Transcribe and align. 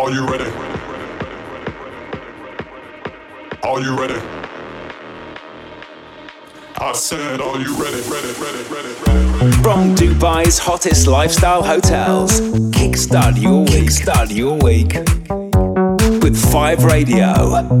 Are 0.00 0.10
you 0.10 0.26
ready? 0.26 0.50
Are 3.62 3.80
you 3.82 4.00
ready? 4.00 4.18
I 6.78 6.92
said, 6.94 7.42
are 7.42 7.60
you 7.60 7.76
ready, 7.76 8.00
ready, 8.08 8.32
ready, 8.40 8.62
ready, 8.70 8.94
ready? 9.04 9.52
From 9.62 9.94
Dubai's 9.94 10.58
hottest 10.58 11.06
lifestyle 11.06 11.62
hotels, 11.62 12.40
kickstart 12.70 13.42
your 13.42 13.60
week. 13.60 13.90
Kickstart 13.90 14.34
your 14.34 14.56
week 14.56 14.94
with 16.22 16.50
Five 16.50 16.82
Radio. 16.84 17.78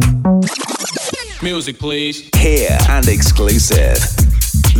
Music, 1.42 1.78
please. 1.78 2.28
Here 2.36 2.76
and 2.90 3.08
exclusive. 3.08 3.96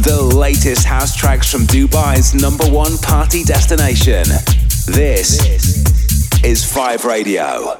The 0.04 0.30
latest 0.36 0.84
house 0.84 1.16
tracks 1.16 1.50
from 1.50 1.62
Dubai's 1.62 2.34
number 2.34 2.66
one 2.66 2.98
party 2.98 3.44
destination. 3.44 4.24
This 4.86 5.69
is 6.44 6.64
Five 6.64 7.04
Radio. 7.04 7.78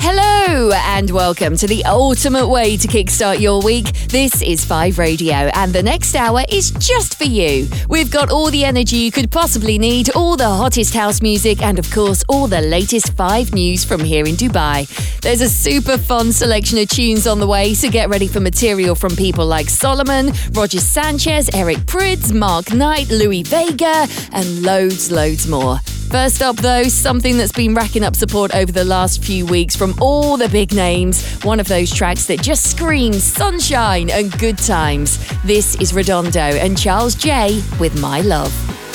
Hello, 0.00 0.72
and 0.72 1.10
welcome 1.10 1.56
to 1.56 1.66
the 1.68 1.84
ultimate 1.84 2.48
way 2.48 2.76
to 2.76 2.88
kickstart 2.88 3.40
your 3.40 3.62
week. 3.62 3.92
This 4.08 4.42
is 4.42 4.64
5 4.64 4.98
Radio, 4.98 5.34
and 5.54 5.72
the 5.72 5.82
next 5.82 6.16
hour 6.16 6.42
is 6.48 6.72
just 6.72 7.16
for 7.16 7.24
you. 7.24 7.68
We've 7.88 8.10
got 8.10 8.30
all 8.30 8.50
the 8.50 8.64
energy 8.64 8.96
you 8.96 9.12
could 9.12 9.30
possibly 9.30 9.78
need, 9.78 10.10
all 10.16 10.36
the 10.36 10.48
hottest 10.48 10.94
house 10.94 11.22
music, 11.22 11.62
and 11.62 11.78
of 11.78 11.90
course, 11.92 12.24
all 12.28 12.48
the 12.48 12.60
latest 12.60 13.12
5 13.12 13.54
news 13.54 13.84
from 13.84 14.00
here 14.00 14.26
in 14.26 14.34
Dubai. 14.34 14.88
There's 15.20 15.40
a 15.40 15.48
super 15.48 15.96
fun 15.96 16.32
selection 16.32 16.78
of 16.78 16.88
tunes 16.88 17.26
on 17.26 17.38
the 17.38 17.46
way, 17.46 17.74
so 17.74 17.88
get 17.88 18.08
ready 18.08 18.26
for 18.26 18.40
material 18.40 18.96
from 18.96 19.14
people 19.14 19.46
like 19.46 19.66
Solomun, 19.66 20.56
Roger 20.56 20.80
Sanchez, 20.80 21.50
Eric 21.54 21.78
Prydz, 21.78 22.32
Mark 22.32 22.72
Knight, 22.72 23.10
Louis 23.10 23.42
Vega, 23.42 24.08
and 24.32 24.62
loads, 24.62 25.12
loads 25.12 25.46
more. 25.46 25.78
First 26.10 26.40
up, 26.40 26.56
though, 26.56 26.84
something 26.84 27.36
that's 27.36 27.52
been 27.52 27.74
racking 27.74 28.04
up 28.04 28.14
support 28.14 28.54
over 28.54 28.70
the 28.70 28.84
last 28.84 29.22
few 29.22 29.44
weeks 29.44 29.74
from 29.74 29.94
all 30.00 30.36
the 30.36 30.48
big 30.48 30.72
names. 30.72 31.42
One 31.42 31.60
of 31.60 31.68
those 31.68 31.92
tracks 31.92 32.26
that 32.26 32.40
just 32.40 32.70
screams 32.70 33.22
sunshine 33.22 34.08
and 34.10 34.30
good 34.38 34.56
times. 34.56 35.18
This 35.42 35.74
is 35.76 35.92
Redondo 35.92 36.40
and 36.40 36.78
Charles 36.78 37.14
J 37.14 37.62
with 37.78 38.00
My 38.00 38.20
Love. 38.20 38.85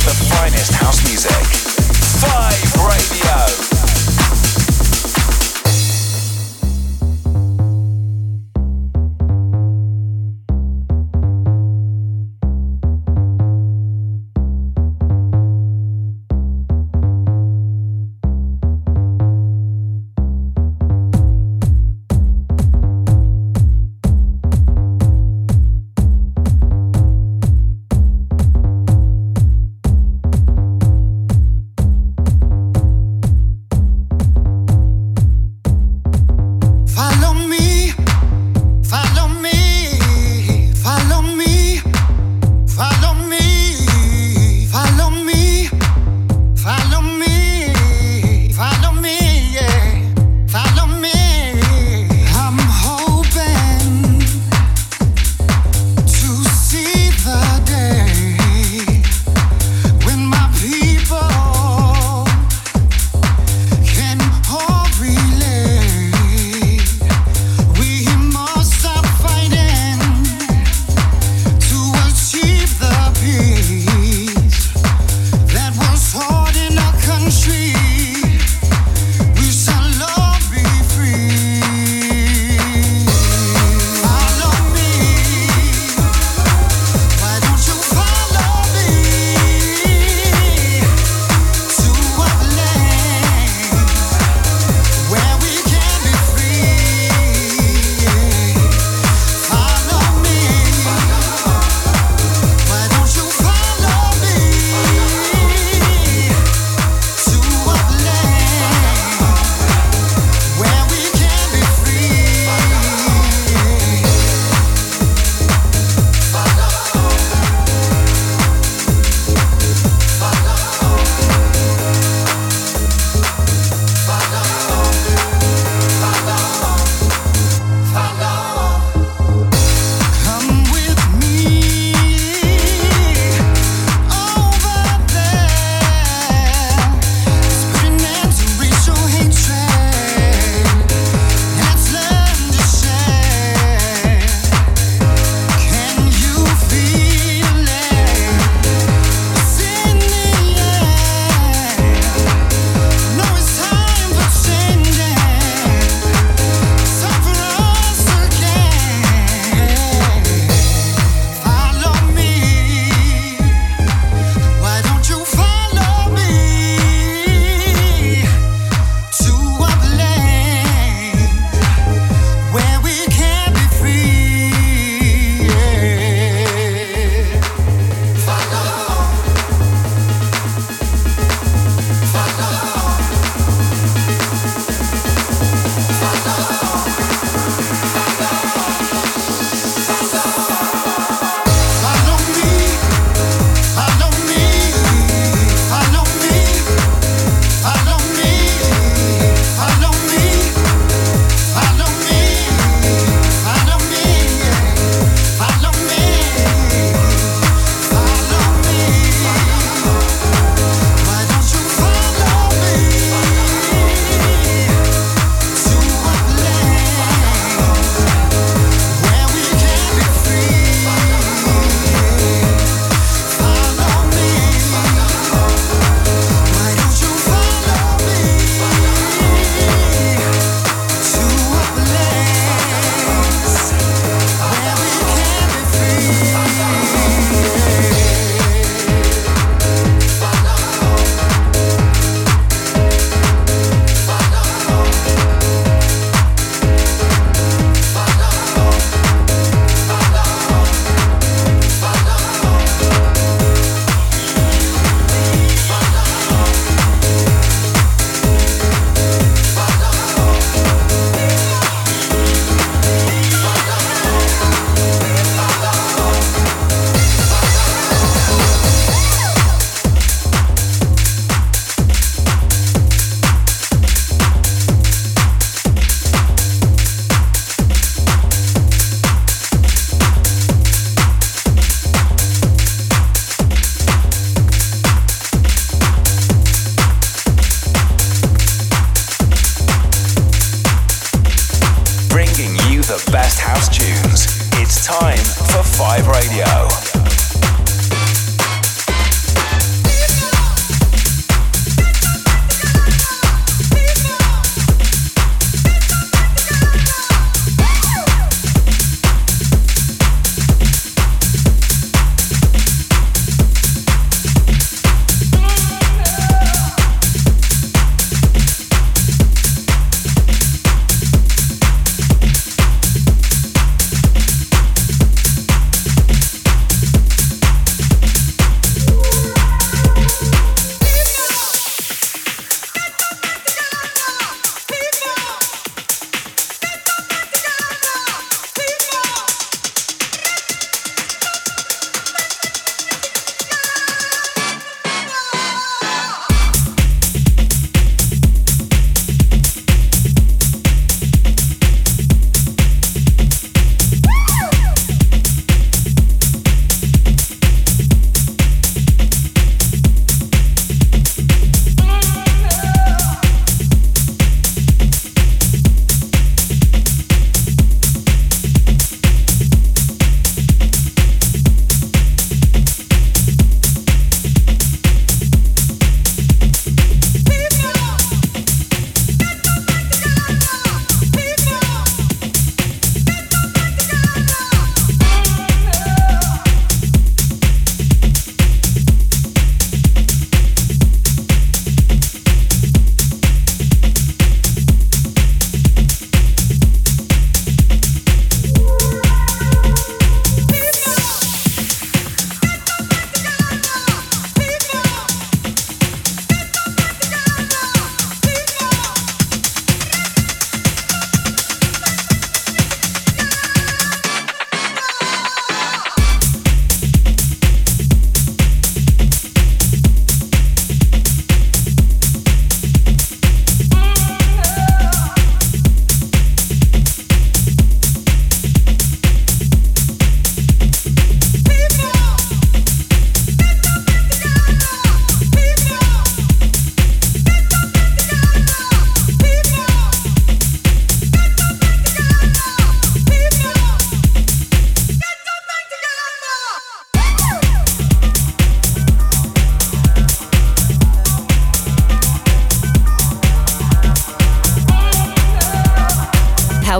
of 0.00 0.06
the 0.06 0.34
finest 0.34 0.72
house 0.74 1.02
music. 1.04 1.30
Five 2.20 2.86
Radio. 2.86 3.29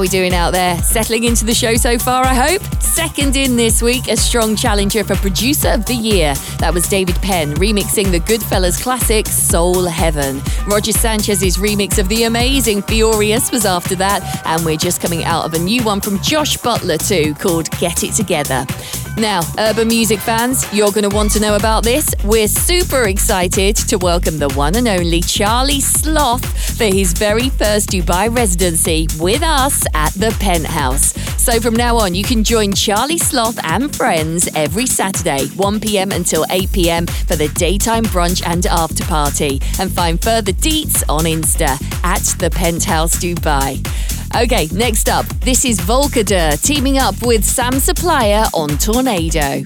We 0.01 0.09
doing 0.09 0.33
out 0.33 0.53
there? 0.53 0.79
Settling 0.79 1.25
into 1.25 1.45
the 1.45 1.53
show 1.53 1.75
so 1.75 1.99
far, 1.99 2.25
I 2.25 2.35
hope? 2.35 2.63
Second 2.81 3.37
in 3.37 3.55
this 3.55 3.83
week, 3.83 4.09
a 4.09 4.17
strong 4.17 4.57
challenger 4.57 5.05
for 5.05 5.15
Producer 5.17 5.69
of 5.69 5.85
the 5.85 5.95
Year. 5.95 6.35
That 6.59 6.73
was 6.73 6.89
David 6.89 7.17
Penn 7.17 7.55
remixing 7.57 8.11
the 8.11 8.21
Goodfellas 8.21 8.83
classic 8.83 9.27
Soul 9.27 9.85
Heaven. 9.85 10.41
Roger 10.67 10.93
Sanchez's 10.93 11.59
remix 11.59 11.99
of 11.99 12.09
the 12.09 12.25
amazing 12.25 12.83
Furious 12.83 13.53
was 13.53 13.67
after 13.67 13.95
that, 13.97 14.43
and 14.47 14.65
we're 14.65 14.79
just 14.79 15.03
coming 15.03 15.25
out 15.25 15.45
of 15.45 15.53
a 15.53 15.59
new 15.59 15.83
one 15.85 16.01
from 16.01 16.19
Josh 16.23 16.57
Butler 16.57 16.97
too 16.97 17.35
called 17.35 17.71
Get 17.79 18.03
It 18.03 18.15
Together. 18.15 18.65
Now, 19.17 19.43
urban 19.59 19.89
music 19.89 20.19
fans, 20.21 20.65
you're 20.73 20.93
going 20.93 21.09
to 21.09 21.15
want 21.15 21.33
to 21.33 21.41
know 21.41 21.57
about 21.57 21.85
this. 21.85 22.15
We're 22.25 22.49
super 22.49 23.05
excited 23.05 23.77
to 23.77 23.99
welcome 23.99 24.39
the 24.39 24.49
one 24.51 24.77
and 24.77 24.89
only 24.89 25.21
Charlie 25.21 25.81
Sloth 25.81 26.45
for 26.77 26.85
his 26.85 27.13
very 27.13 27.51
first 27.51 27.91
Dubai 27.91 28.35
residency 28.35 29.09
with 29.19 29.43
us 29.43 29.85
at 29.95 30.15
the 30.15 30.35
Penthouse. 30.41 31.13
So 31.39 31.61
from 31.61 31.75
now 31.75 31.97
on, 31.97 32.15
you 32.15 32.25
can 32.25 32.45
join 32.45 32.73
Charlie 32.73 33.19
Sloth 33.19 33.59
and 33.65 33.95
friends 33.95 34.49
every 34.55 34.87
Saturday, 34.87 35.47
1 35.49 35.81
pm 35.81 36.13
until 36.13 36.47
8 36.49 36.73
pm 36.73 37.07
for 37.07 37.37
the 37.37 37.49
daytime 37.49 38.05
brunch 38.05 38.43
and 38.47 38.65
after 38.67 39.05
party. 39.05 39.61
And 39.79 39.93
find 39.93 40.23
further 40.23 40.53
deets 40.53 41.03
on 41.09 41.25
Insta 41.25 41.81
at 42.05 42.23
the 42.39 42.51
Penthouse 42.51 43.17
Dubai. 43.17 44.20
Okay, 44.37 44.69
next 44.73 45.09
up, 45.09 45.27
this 45.41 45.65
is 45.65 45.81
Volkoder 45.81 46.61
teaming 46.63 46.99
up 46.99 47.21
with 47.21 47.45
Sam 47.45 47.81
Supplier 47.81 48.45
on 48.55 48.69
Tornado. 48.79 49.61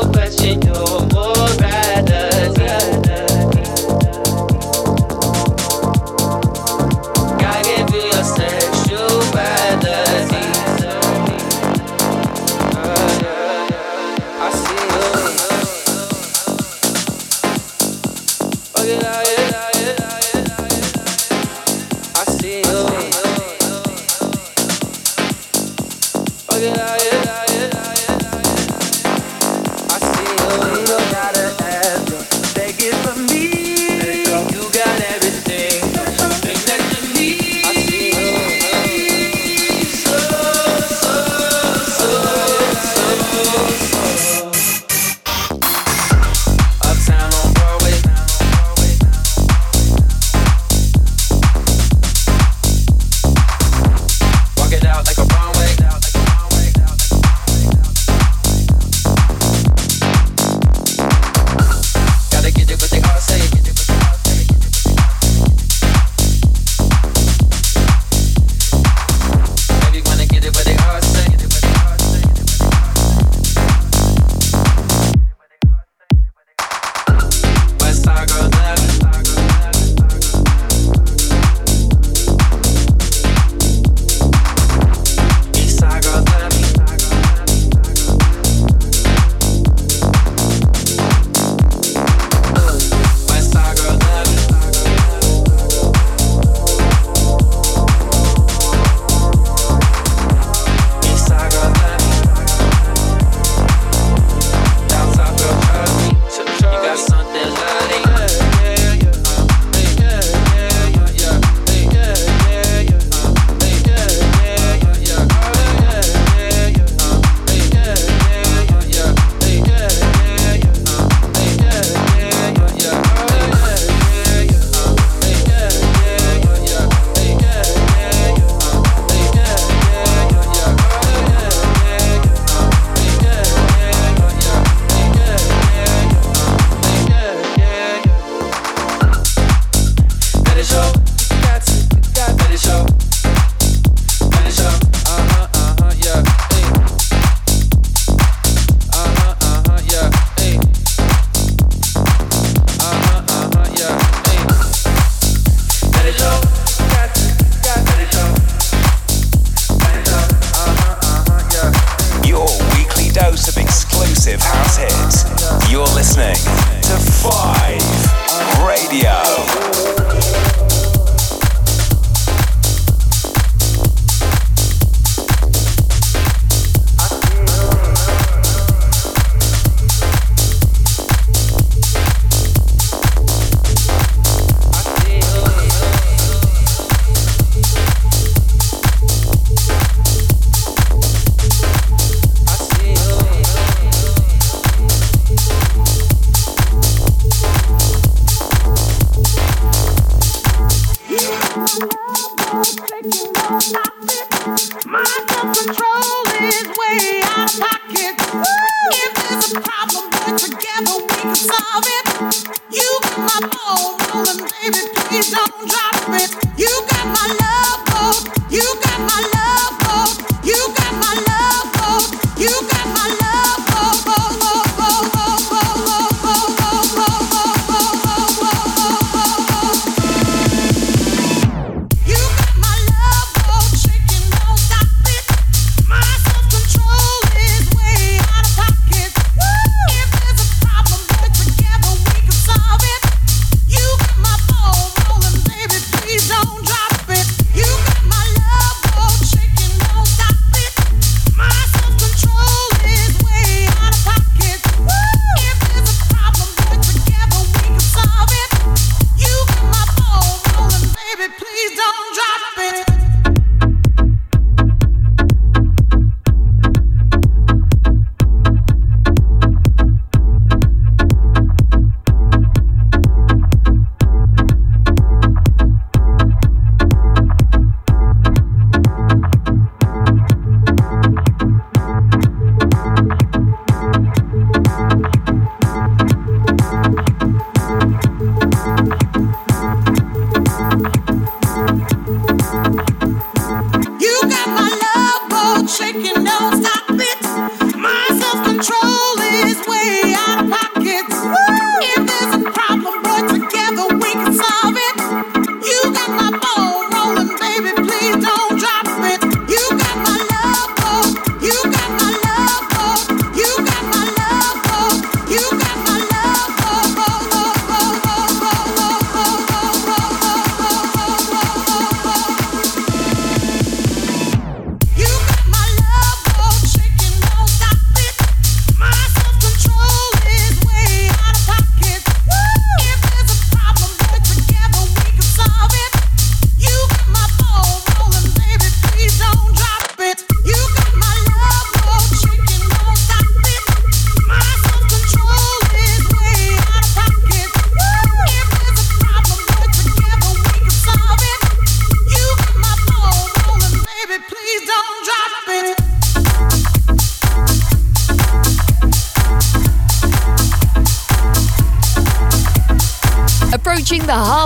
roupas 0.00 0.36
de 0.36 0.56
novo. 0.56 1.27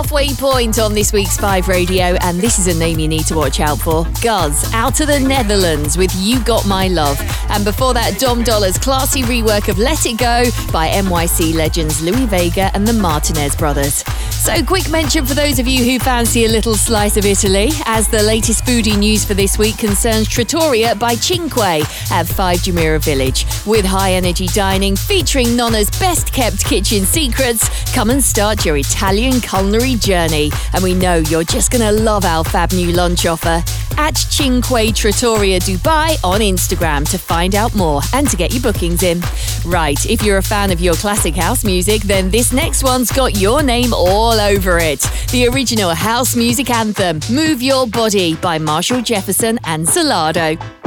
Halfway 0.03 0.33
point 0.33 0.79
on 0.79 0.93
this 0.93 1.13
week's 1.13 1.37
5 1.37 1.69
Radio, 1.69 2.17
and 2.23 2.37
this 2.37 2.59
is 2.59 2.67
a 2.67 2.77
name 2.77 2.99
you 2.99 3.07
need 3.07 3.25
to 3.27 3.35
watch 3.35 3.61
out 3.61 3.79
for. 3.79 4.03
Guz, 4.21 4.71
out 4.73 4.99
of 4.99 5.07
the 5.07 5.17
Netherlands 5.17 5.97
with 5.97 6.13
You 6.17 6.43
Got 6.43 6.67
My 6.67 6.89
Love. 6.89 7.17
And 7.49 7.63
before 7.63 7.93
that, 7.93 8.19
Dom 8.19 8.43
Dolla's 8.43 8.77
classy 8.77 9.21
rework 9.21 9.69
of 9.69 9.79
Let 9.79 10.05
It 10.05 10.17
Go 10.17 10.43
by 10.73 10.89
NYC 10.89 11.55
legends 11.55 12.01
Louie 12.01 12.25
Vega 12.25 12.69
and 12.73 12.85
the 12.85 12.91
Martinez 12.91 13.55
brothers. 13.55 14.03
So, 14.43 14.61
quick 14.61 14.89
mention 14.89 15.25
for 15.25 15.35
those 15.35 15.57
of 15.57 15.69
you 15.69 15.85
who 15.85 15.99
fancy 15.99 16.43
a 16.43 16.49
little 16.49 16.75
slice 16.75 17.15
of 17.15 17.23
Italy, 17.23 17.69
as 17.85 18.09
the 18.09 18.21
latest 18.21 18.65
foodie 18.65 18.97
news 18.97 19.23
for 19.23 19.33
this 19.33 19.57
week 19.57 19.77
concerns 19.77 20.27
Trattoria 20.27 20.95
by 20.95 21.13
Cinque 21.13 21.57
at 22.11 22.27
5 22.27 22.57
Jumeirah 22.57 23.01
Village. 23.01 23.45
With 23.65 23.85
high 23.85 24.11
energy 24.11 24.47
dining 24.47 24.97
featuring 24.97 25.55
Nonna's 25.55 25.89
best 25.91 26.33
kept 26.33 26.65
kitchen 26.65 27.05
secrets, 27.05 27.69
come 27.93 28.09
and 28.09 28.21
start 28.21 28.65
your 28.65 28.75
Italian 28.75 29.39
culinary 29.39 29.95
journey. 29.95 30.51
And 30.73 30.83
we 30.83 30.93
know 30.93 31.19
you're 31.29 31.45
just 31.45 31.71
going 31.71 31.95
to 31.95 32.03
love 32.03 32.25
our 32.25 32.43
fab 32.43 32.73
new 32.73 32.91
lunch 32.91 33.25
offer. 33.25 33.63
At 33.95 34.17
Cinque 34.17 34.93
Trattoria 34.93 35.59
Dubai 35.59 36.17
on 36.23 36.41
Instagram 36.41 37.09
to 37.11 37.17
find 37.17 37.55
out 37.55 37.75
more 37.75 38.01
and 38.13 38.27
to 38.29 38.35
get 38.35 38.51
your 38.51 38.61
bookings 38.61 39.03
in. 39.03 39.21
Right, 39.63 40.03
if 40.05 40.23
you're 40.23 40.39
a 40.39 40.43
fan 40.43 40.71
of 40.71 40.81
your 40.81 40.95
classic 40.95 41.35
house 41.35 41.63
music, 41.63 42.01
then 42.01 42.29
this 42.29 42.51
next 42.51 42.83
one's 42.83 43.11
got 43.11 43.39
your 43.39 43.63
name 43.63 43.93
all 43.93 44.32
all 44.33 44.41
over 44.41 44.79
it. 44.79 45.01
The 45.31 45.47
original 45.47 45.91
house 45.91 46.35
music 46.35 46.69
anthem, 46.71 47.19
Move 47.29 47.61
Your 47.61 47.85
Body 47.85 48.35
by 48.35 48.57
Marshall 48.57 49.01
Jefferson 49.01 49.59
and 49.63 49.85
Solardo. 49.85 50.82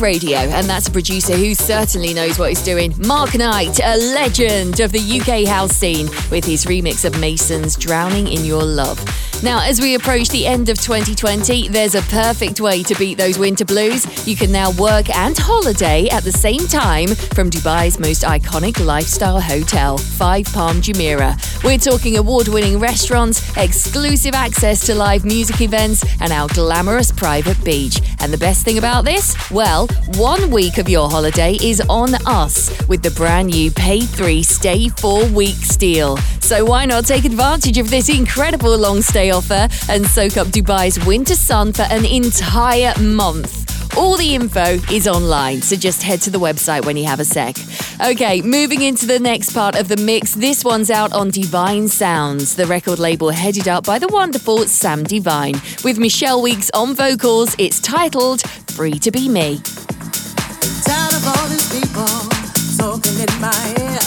Radio, 0.00 0.38
and 0.38 0.66
that's 0.66 0.88
a 0.88 0.90
producer 0.90 1.36
who 1.36 1.54
certainly 1.54 2.14
knows 2.14 2.38
what 2.38 2.48
he's 2.48 2.62
doing. 2.62 2.94
Mark 3.06 3.34
Knight, 3.34 3.80
a 3.82 3.96
legend 4.14 4.80
of 4.80 4.92
the 4.92 5.20
UK 5.20 5.46
house 5.46 5.72
scene, 5.72 6.06
with 6.30 6.44
his 6.44 6.64
remix 6.64 7.04
of 7.04 7.18
Mason's 7.20 7.76
Drowning 7.76 8.28
in 8.28 8.44
Your 8.44 8.62
Love. 8.62 8.98
Now, 9.42 9.62
as 9.62 9.80
we 9.80 9.94
approach 9.94 10.28
the 10.28 10.46
end 10.46 10.68
of 10.68 10.78
2020, 10.78 11.68
there's 11.68 11.94
a 11.94 12.02
perfect 12.02 12.60
way 12.60 12.82
to 12.82 12.94
beat 12.96 13.16
those 13.16 13.38
winter 13.38 13.64
blues. 13.64 14.04
You 14.28 14.36
can 14.36 14.52
now 14.52 14.70
work 14.72 15.08
and 15.16 15.34
holiday 15.38 16.08
at 16.10 16.24
the 16.24 16.32
same 16.32 16.66
time 16.66 17.08
from 17.08 17.48
Dubai's 17.48 17.98
most 17.98 18.22
iconic 18.22 18.84
lifestyle 18.84 19.40
hotel, 19.40 19.96
Five 19.96 20.44
Palm 20.52 20.82
Jumeirah. 20.82 21.64
We're 21.64 21.78
talking 21.78 22.18
award 22.18 22.48
winning 22.48 22.78
restaurants, 22.78 23.56
exclusive 23.56 24.34
access 24.34 24.84
to 24.86 24.94
live 24.94 25.24
music 25.24 25.62
events, 25.62 26.04
and 26.20 26.32
our 26.32 26.48
glamorous 26.48 27.10
private 27.10 27.62
beach. 27.64 27.98
And 28.18 28.34
the 28.34 28.38
best 28.38 28.62
thing 28.62 28.76
about 28.76 29.06
this? 29.06 29.34
Well, 29.50 29.86
one 30.16 30.50
week 30.50 30.76
of 30.76 30.86
your 30.86 31.08
holiday 31.08 31.54
is 31.62 31.80
on 31.88 32.14
us 32.26 32.70
with 32.88 33.02
the 33.02 33.10
brand 33.12 33.48
new 33.48 33.70
Pay 33.70 34.00
3 34.00 34.42
Stay 34.42 34.88
4 34.90 35.28
Weeks 35.28 35.78
deal. 35.78 36.18
So 36.40 36.64
why 36.64 36.84
not 36.84 37.06
take 37.06 37.24
advantage 37.24 37.78
of 37.78 37.90
this 37.90 38.08
incredible 38.08 38.76
long 38.76 39.00
stay 39.00 39.29
offer 39.30 39.68
and 39.88 40.06
soak 40.06 40.36
up 40.36 40.48
Dubai's 40.48 41.04
winter 41.06 41.34
sun 41.34 41.72
for 41.72 41.82
an 41.82 42.04
entire 42.04 42.92
month? 43.00 43.56
All 43.96 44.16
the 44.16 44.34
info 44.34 44.78
is 44.92 45.08
online, 45.08 45.62
so 45.62 45.76
just 45.76 46.02
head 46.02 46.20
to 46.22 46.30
the 46.30 46.38
website 46.38 46.84
when 46.84 46.96
you 46.96 47.04
have 47.06 47.20
a 47.20 47.24
sec. 47.24 47.56
Okay, 48.00 48.40
moving 48.42 48.82
into 48.82 49.06
the 49.06 49.18
next 49.18 49.52
part 49.52 49.74
of 49.74 49.88
the 49.88 49.96
mix. 49.96 50.34
This 50.34 50.64
one's 50.64 50.90
out 50.90 51.12
on 51.12 51.30
Divine 51.30 51.88
Sounds, 51.88 52.54
the 52.54 52.66
record 52.66 52.98
label 52.98 53.30
headed 53.30 53.66
up 53.66 53.84
by 53.84 53.98
the 53.98 54.08
wonderful 54.08 54.58
Sam 54.66 55.02
Divine. 55.04 55.54
With 55.84 55.98
Michelle 55.98 56.40
Weeks 56.40 56.70
on 56.72 56.94
vocals, 56.94 57.56
it's 57.58 57.80
titled 57.80 58.42
Free 58.70 58.98
to 59.00 59.10
Be 59.10 59.28
Me. 59.28 59.60
Tired 60.84 61.14
of 61.14 61.26
all 61.26 61.48
these 61.48 61.80
people 61.80 62.30
in 63.20 63.40
my 63.40 63.74
ear, 63.78 64.00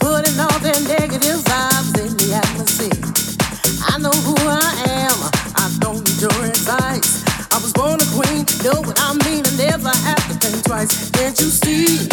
putting 0.00 0.40
all 0.40 0.58
their 0.60 0.80
negative 0.88 1.47
know 8.72 8.80
what 8.82 9.00
I 9.00 9.14
mean, 9.24 9.42
I 9.46 9.56
never 9.56 9.88
have 9.88 10.24
to 10.28 10.34
think 10.34 10.64
twice. 10.64 11.10
Can't 11.12 11.38
you 11.40 11.46
see? 11.46 12.06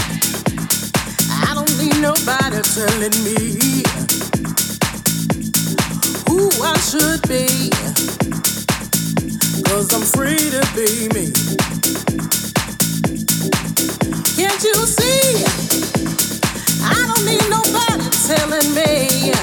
I 1.47 1.51
don't 1.53 1.73
need 1.79 1.99
nobody 1.99 2.61
telling 2.75 3.17
me 3.27 3.83
who 6.29 6.47
I 6.63 6.75
should 6.79 7.21
be. 7.27 7.45
Cause 9.67 9.91
I'm 9.95 10.05
free 10.15 10.47
to 10.55 10.63
be 10.77 11.11
me. 11.15 11.25
Can't 14.39 14.63
you 14.63 14.75
see? 14.97 15.43
I 16.83 16.99
don't 17.09 17.25
need 17.25 17.45
nobody 17.49 18.07
telling 18.27 18.69
me 18.75 19.34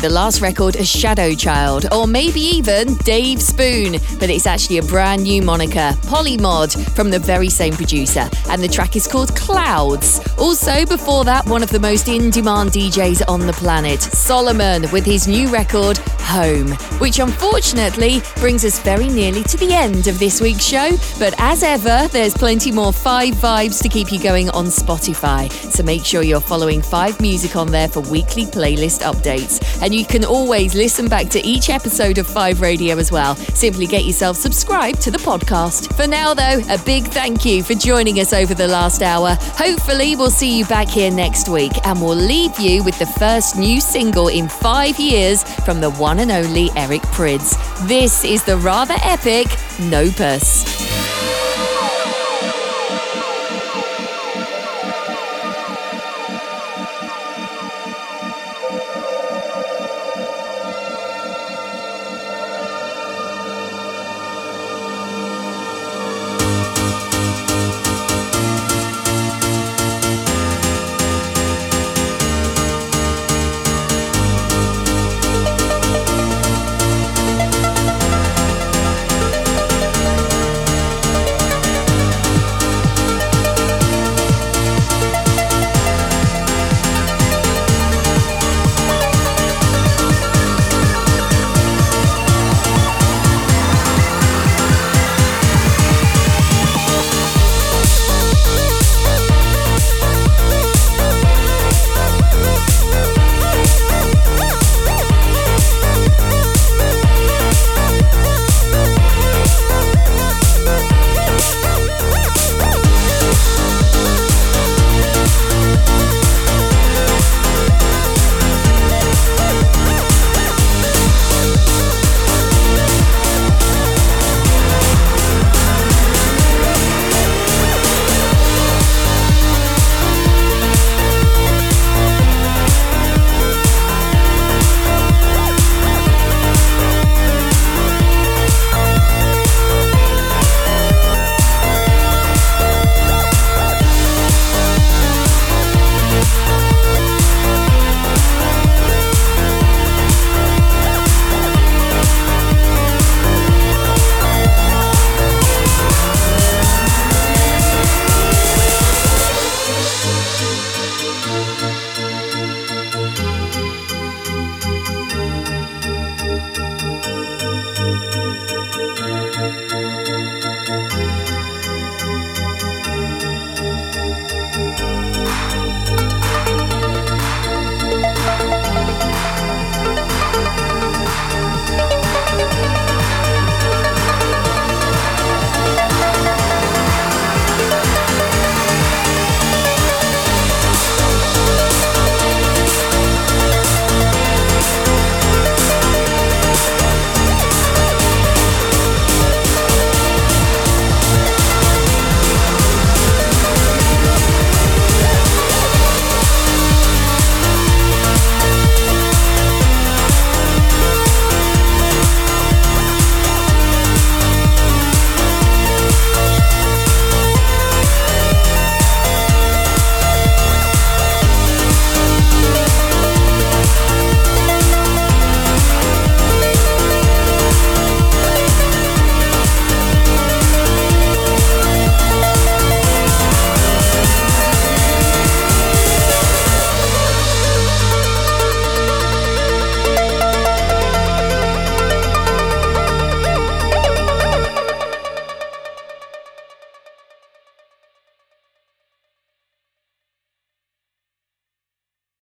the 0.00 0.02
the 0.02 0.10
last 0.10 0.40
record 0.40 0.76
as 0.76 0.88
Shadow 0.88 1.32
Child, 1.32 1.86
or 1.92 2.06
maybe 2.06 2.40
even 2.40 2.94
Dave 2.98 3.40
Spoon, 3.40 3.92
but 4.18 4.30
it's 4.30 4.46
actually 4.46 4.78
a 4.78 4.82
brand 4.82 5.22
new 5.22 5.42
moniker, 5.42 5.92
Polymod, 6.02 6.72
from 6.96 7.10
the 7.10 7.18
very 7.18 7.48
same 7.48 7.72
producer, 7.74 8.28
and 8.48 8.62
the 8.62 8.68
track 8.68 8.96
is 8.96 9.06
called 9.06 9.34
Clouds. 9.36 10.20
Also, 10.38 10.84
before 10.86 11.24
that, 11.24 11.46
one 11.46 11.62
of 11.62 11.70
the 11.70 11.78
most 11.78 12.08
in 12.08 12.30
demand 12.30 12.70
DJs 12.70 13.22
on 13.28 13.46
the 13.46 13.52
planet, 13.52 14.00
Solomun, 14.00 14.92
with 14.92 15.04
his 15.04 15.28
new 15.28 15.48
record, 15.48 15.98
Home, 16.32 16.68
which 17.02 17.18
unfortunately 17.18 18.22
brings 18.36 18.64
us 18.64 18.78
very 18.78 19.08
nearly 19.08 19.42
to 19.42 19.56
the 19.56 19.74
end 19.74 20.06
of 20.06 20.20
this 20.20 20.40
week's 20.40 20.64
show. 20.64 20.88
But 21.18 21.34
as 21.38 21.64
ever, 21.64 22.06
there's 22.12 22.32
plenty 22.32 22.70
more 22.70 22.92
5 22.92 23.34
vibes 23.34 23.82
to 23.82 23.88
keep 23.88 24.12
you 24.12 24.20
going 24.22 24.48
on 24.50 24.66
Spotify, 24.66 25.50
so 25.50 25.82
make 25.82 26.04
sure 26.04 26.22
you're 26.22 26.40
following 26.40 26.80
5 26.80 27.20
Music 27.20 27.56
on 27.56 27.72
there 27.72 27.88
for 27.88 28.02
weekly 28.02 28.44
playlist 28.44 29.02
updates. 29.02 29.82
And 29.82 29.92
you 29.92 30.04
can 30.04 30.24
always 30.24 30.76
listen 30.76 31.08
back 31.08 31.28
to 31.30 31.44
each 31.44 31.70
episode 31.70 32.18
of 32.18 32.28
5 32.28 32.60
Radio 32.60 32.96
as 32.98 33.10
well. 33.10 33.34
Simply 33.34 33.88
get 33.88 34.04
yourself 34.04 34.36
subscribed 34.36 35.00
to 35.02 35.10
the 35.10 35.18
podcast. 35.18 35.92
For 35.96 36.06
now, 36.06 36.34
though, 36.34 36.62
a 36.68 36.78
big 36.84 37.02
thank 37.08 37.44
you 37.44 37.64
for 37.64 37.74
joining 37.74 38.20
us 38.20 38.32
over 38.32 38.54
the 38.54 38.68
last 38.68 39.02
hour. 39.02 39.36
Hopefully, 39.56 40.14
we'll 40.14 40.30
see 40.30 40.56
you 40.56 40.64
back 40.66 40.86
here 40.86 41.10
next 41.10 41.48
week 41.48 41.72
and 41.84 42.00
we'll 42.00 42.14
leave 42.14 42.56
you 42.60 42.84
with 42.84 42.96
the 43.00 43.06
first 43.06 43.56
new 43.56 43.80
single 43.80 44.28
in 44.28 44.48
five 44.48 45.00
years 45.00 45.42
from 45.64 45.80
the 45.80 45.90
one 45.90 46.20
and 46.20 46.30
only 46.30 46.70
Eric 46.76 46.91
Prydz. 47.00 47.56
This 47.88 48.24
is 48.24 48.44
the 48.44 48.58
rather 48.58 48.96
epic 49.02 49.46
Nopus. 49.80 50.91